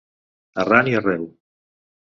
[0.63, 1.31] Arran i arreu.